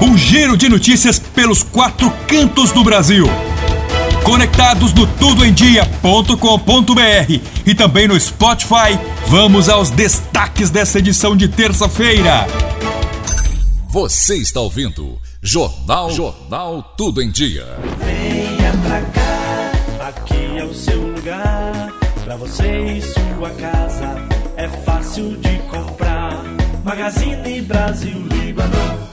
[0.00, 3.26] um giro de notícias pelos quatro cantos do Brasil.
[4.22, 8.98] Conectados no tudoemdia.com.br e também no Spotify,
[9.28, 12.46] vamos aos destaques dessa edição de terça-feira.
[13.88, 17.64] Você está ouvindo Jornal Jornal Tudo em Dia.
[17.98, 21.92] Venha pra cá, aqui é o seu lugar.
[22.24, 24.16] Pra você e sua casa
[24.56, 26.42] é fácil de comprar.
[26.84, 29.05] Magazine Brasil Líbano.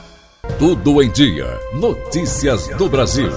[0.66, 1.60] Tudo em Dia.
[1.74, 3.28] Notícias do Brasil.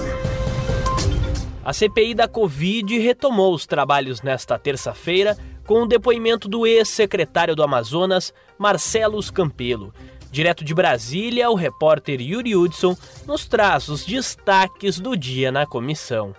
[1.61, 7.61] A CPI da Covid retomou os trabalhos nesta terça-feira com o depoimento do ex-secretário do
[7.61, 9.93] Amazonas, Marcelo Campelo.
[10.31, 16.33] Direto de Brasília, o repórter Yuri Hudson nos traz os destaques do dia na comissão.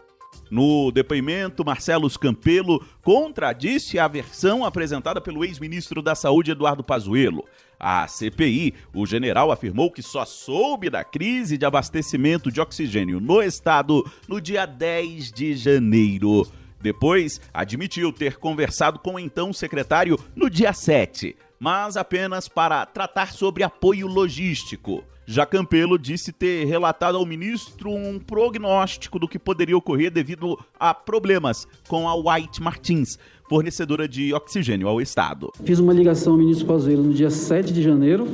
[0.51, 7.45] No depoimento, Marcelo Campelo contradisse a versão apresentada pelo ex-ministro da Saúde Eduardo Pazuello.
[7.79, 13.41] A CPI, o general afirmou que só soube da crise de abastecimento de oxigênio no
[13.41, 16.47] estado no dia 10 de janeiro.
[16.81, 23.33] Depois, admitiu ter conversado com o então secretário no dia 7, mas apenas para tratar
[23.33, 25.05] sobre apoio logístico.
[25.31, 30.95] Já Campelo disse ter relatado ao ministro um prognóstico do que poderia ocorrer devido a
[30.95, 33.19] problemas com a White Martins,
[33.49, 35.51] fornecedora de oxigênio ao Estado.
[35.65, 38.27] Fiz uma ligação ao ministro Pazuello no dia 7 de janeiro,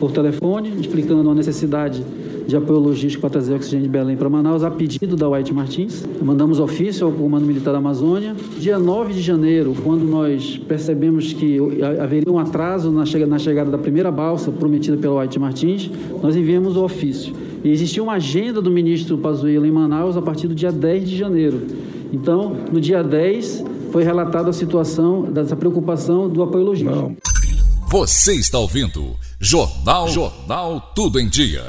[0.00, 2.04] por telefone, explicando a necessidade
[2.46, 6.04] de apoio logístico para trazer oxigênio de Belém para Manaus, a pedido da White Martins.
[6.20, 8.36] Mandamos ofício ao Comando Militar da Amazônia.
[8.58, 11.58] Dia 9 de janeiro, quando nós percebemos que
[12.00, 15.90] haveria um atraso na chegada da primeira balsa prometida pela White Martins,
[16.22, 17.34] nós enviamos o ofício.
[17.64, 21.16] E existia uma agenda do ministro Pazuello em Manaus a partir do dia 10 de
[21.16, 21.62] janeiro.
[22.12, 26.94] Então, no dia 10, foi relatada a situação dessa preocupação do apoio logístico.
[26.94, 27.16] Não.
[27.88, 31.62] Você está ouvindo Jornal Jornal Tudo em Dia.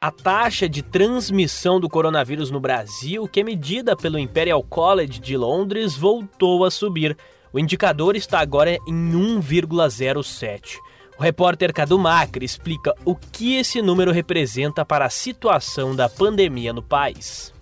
[0.00, 5.36] A taxa de transmissão do coronavírus no Brasil, que é medida pelo Imperial College de
[5.36, 7.16] Londres, voltou a subir.
[7.52, 10.76] O indicador está agora em 1,07.
[11.18, 16.72] O repórter Cadu Macri explica o que esse número representa para a situação da pandemia
[16.72, 17.52] no país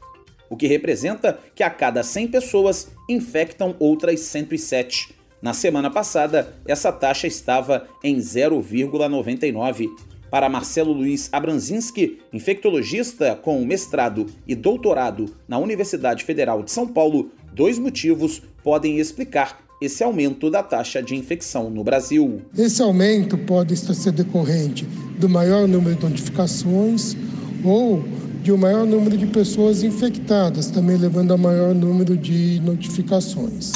[0.49, 5.15] o que representa que a cada 100 pessoas infectam outras 107.
[5.41, 9.89] Na semana passada, essa taxa estava em 0,99.
[10.31, 17.31] Para Marcelo Luiz Abranzinski, infectologista com mestrado e doutorado na Universidade Federal de São Paulo,
[17.53, 22.43] dois motivos podem explicar esse aumento da taxa de infecção no Brasil.
[22.57, 24.85] Esse aumento pode ser decorrente
[25.19, 27.17] do maior número de notificações
[27.65, 28.03] ou
[28.47, 33.73] de um maior número de pessoas infectadas, também levando a maior número de notificações.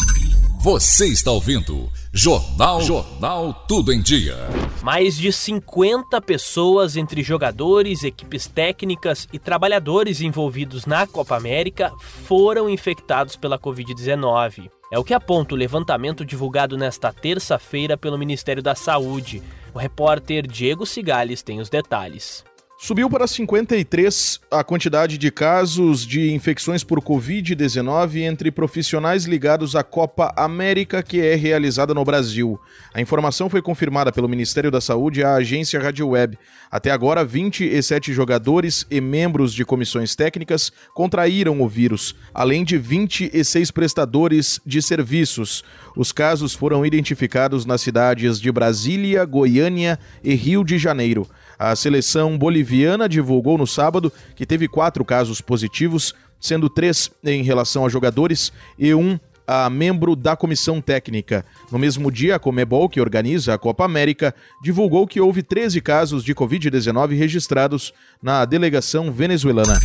[0.63, 4.37] Você está ouvindo Jornal Jornal Tudo em Dia.
[4.81, 12.71] Mais de 50 pessoas, entre jogadores, equipes técnicas e trabalhadores envolvidos na Copa América, foram
[12.71, 14.71] infectados pela Covid-19.
[14.93, 19.43] É o que aponta o levantamento divulgado nesta terça-feira pelo Ministério da Saúde.
[19.75, 22.45] O repórter Diego Cigales tem os detalhes.
[22.83, 29.85] Subiu para 53 a quantidade de casos de infecções por Covid-19 entre profissionais ligados à
[29.85, 32.59] Copa América que é realizada no Brasil.
[32.95, 36.39] A informação foi confirmada pelo Ministério da Saúde à agência Rádio Web.
[36.71, 43.71] Até agora, 27 jogadores e membros de comissões técnicas contraíram o vírus, além de 26
[43.73, 45.63] prestadores de serviços.
[45.95, 51.29] Os casos foram identificados nas cidades de Brasília, Goiânia e Rio de Janeiro.
[51.61, 57.85] A seleção boliviana divulgou no sábado que teve quatro casos positivos, sendo três em relação
[57.85, 61.45] a jogadores e um a membro da comissão técnica.
[61.71, 66.25] No mesmo dia, a Comebol, que organiza a Copa América, divulgou que houve 13 casos
[66.25, 67.93] de Covid-19 registrados
[68.23, 69.79] na delegação venezuelana.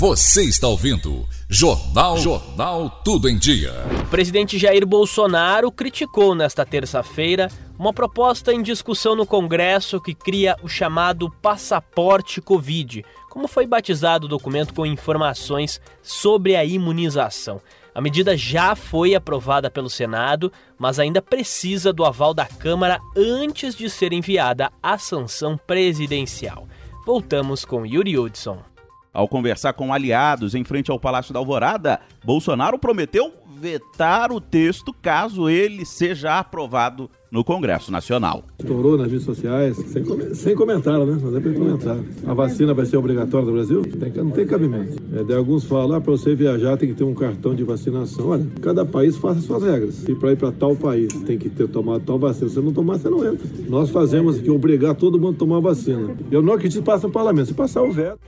[0.00, 3.72] Você está ouvindo Jornal Jornal Tudo em Dia.
[4.02, 7.48] O presidente Jair Bolsonaro criticou nesta terça-feira
[7.80, 14.26] uma proposta em discussão no Congresso que cria o chamado passaporte Covid, como foi batizado
[14.26, 17.58] o documento com informações sobre a imunização.
[17.94, 23.74] A medida já foi aprovada pelo Senado, mas ainda precisa do aval da Câmara antes
[23.74, 26.68] de ser enviada à sanção presidencial.
[27.06, 28.62] Voltamos com Yuri Hudson.
[29.10, 34.92] Ao conversar com aliados em frente ao Palácio da Alvorada, Bolsonaro prometeu vetar o texto
[35.02, 38.42] caso ele seja aprovado no Congresso Nacional.
[38.58, 41.20] Estourou nas redes sociais, sem, com sem comentário, né?
[41.22, 41.98] Mas é para comentar.
[42.26, 43.82] A vacina vai ser obrigatória no Brasil?
[43.82, 44.96] Tem, não tem cabimento.
[45.14, 48.30] É, de alguns falam, ah, para você viajar tem que ter um cartão de vacinação.
[48.30, 50.08] Olha, cada país faz suas regras.
[50.08, 52.50] E para ir para tal país tem que ter tomado tal vacina.
[52.50, 53.46] Se não tomar, você não entra.
[53.68, 56.16] Nós fazemos aqui obrigar todo mundo a tomar vacina.
[56.32, 57.46] Eu não acredito que passa no parlamento.
[57.46, 58.18] Se passar o veto.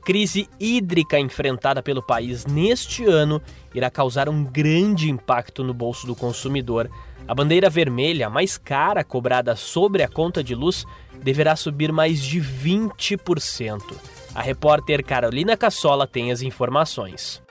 [0.00, 3.40] Crise hídrica enfrentada pelo país neste ano
[3.74, 6.90] irá causar um grande impacto no bolso do consumidor.
[7.28, 10.84] A bandeira vermelha, mais cara cobrada sobre a conta de luz,
[11.22, 13.80] deverá subir mais de 20%.
[14.34, 17.42] A repórter Carolina Cassola tem as informações.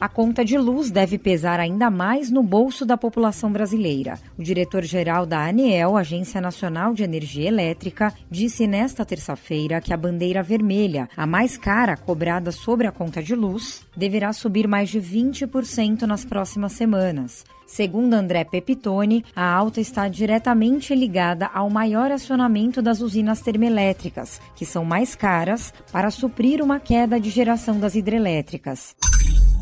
[0.00, 4.18] A conta de luz deve pesar ainda mais no bolso da população brasileira.
[4.38, 10.42] O diretor-geral da ANEEL, Agência Nacional de Energia Elétrica, disse nesta terça-feira que a bandeira
[10.42, 16.04] vermelha, a mais cara cobrada sobre a conta de luz, deverá subir mais de 20%
[16.04, 17.44] nas próximas semanas.
[17.66, 24.64] Segundo André Pepitone, a alta está diretamente ligada ao maior acionamento das usinas termoelétricas, que
[24.64, 28.96] são mais caras, para suprir uma queda de geração das hidrelétricas.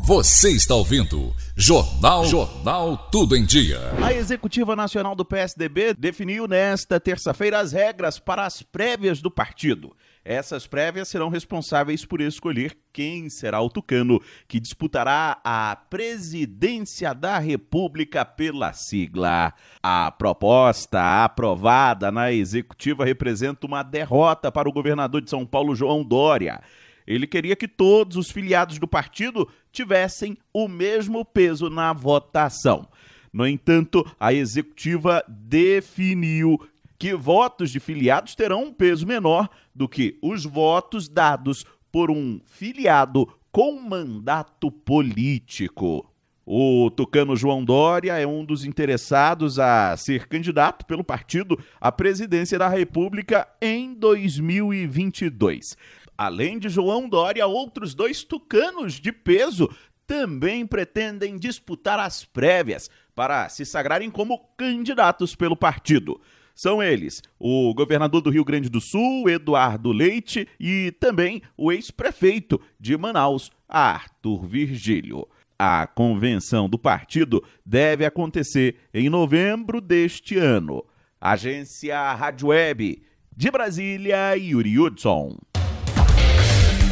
[0.09, 3.91] Você está ouvindo Jornal Jornal Tudo em Dia.
[4.03, 9.95] A Executiva Nacional do PSDB definiu nesta terça-feira as regras para as prévias do partido.
[10.25, 17.37] Essas prévias serão responsáveis por escolher quem será o tucano que disputará a presidência da
[17.37, 19.53] República pela sigla.
[19.83, 26.03] A proposta aprovada na executiva representa uma derrota para o governador de São Paulo, João
[26.03, 26.61] Dória.
[27.09, 32.87] Ele queria que todos os filiados do partido tivessem o mesmo peso na votação.
[33.31, 36.59] No entanto, a executiva definiu
[36.97, 42.39] que votos de filiados terão um peso menor do que os votos dados por um
[42.45, 46.05] filiado com mandato político.
[46.51, 52.57] O tucano João Dória é um dos interessados a ser candidato pelo partido à presidência
[52.57, 55.77] da República em 2022.
[56.19, 59.73] Além de João Dória, outros dois tucanos de peso
[60.05, 66.19] também pretendem disputar as prévias para se sagrarem como candidatos pelo partido.
[66.53, 72.59] São eles o governador do Rio Grande do Sul, Eduardo Leite, e também o ex-prefeito
[72.77, 75.25] de Manaus, Arthur Virgílio.
[75.57, 80.83] A convenção do partido deve acontecer em novembro deste ano.
[81.21, 85.37] Agência Rádio Web de Brasília, Yuri Hudson.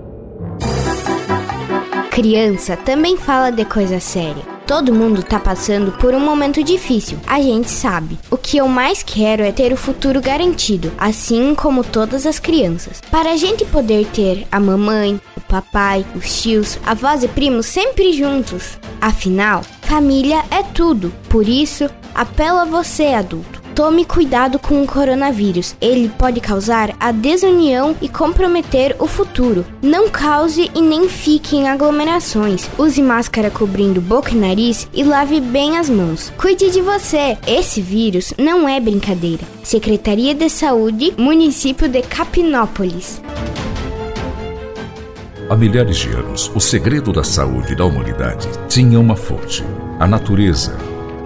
[2.09, 4.56] Criança também fala de coisa séria.
[4.68, 8.19] Todo mundo tá passando por um momento difícil, a gente sabe.
[8.30, 13.00] O que eu mais quero é ter o futuro garantido, assim como todas as crianças.
[13.10, 18.12] Para a gente poder ter a mamãe, o papai, os tios, avós e primos sempre
[18.12, 18.78] juntos.
[19.00, 21.13] Afinal, família é tudo.
[21.30, 25.75] Por isso, apelo a você, adulto Tome cuidado com o coronavírus.
[25.79, 29.63] Ele pode causar a desunião e comprometer o futuro.
[29.83, 32.67] Não cause e nem fique em aglomerações.
[32.75, 36.34] Use máscara cobrindo boca e nariz e lave bem as mãos.
[36.39, 37.38] Cuide de você.
[37.46, 39.43] Esse vírus não é brincadeira.
[39.62, 43.22] Secretaria de Saúde, Município de Capinópolis.
[45.48, 49.63] Há milhares de anos, o segredo da saúde da humanidade tinha uma fonte:
[50.00, 50.97] a natureza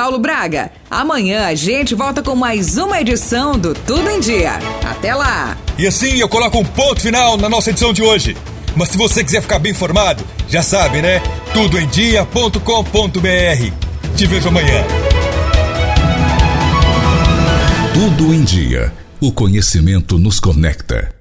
[0.00, 0.72] Paulo Braga.
[0.90, 4.52] Amanhã a gente volta com mais uma edição do Tudo em Dia.
[4.82, 5.58] Até lá!
[5.76, 8.34] E assim eu coloco um ponto final na nossa edição de hoje.
[8.74, 11.20] Mas se você quiser ficar bem informado, já sabe, né?
[11.52, 14.16] Tudoemdia.com.br.
[14.16, 14.82] Te vejo amanhã.
[17.92, 18.90] Tudo em Dia.
[19.20, 21.19] O conhecimento nos conecta.